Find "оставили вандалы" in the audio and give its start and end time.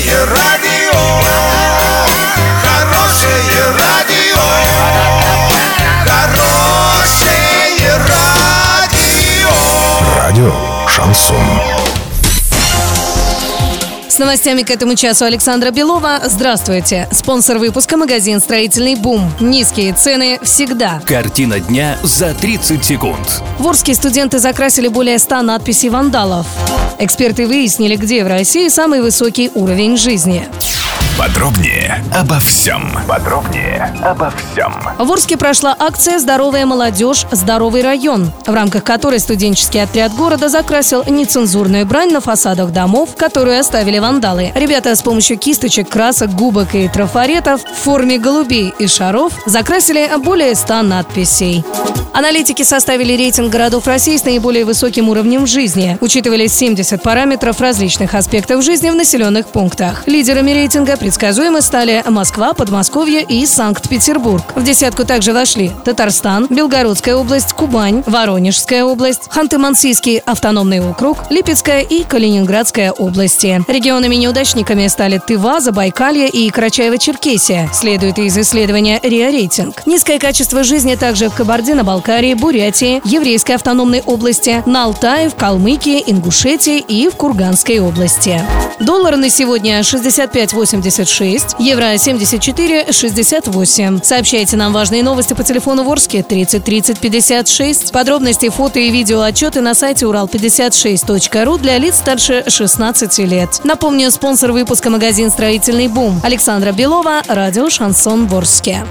43.58-44.52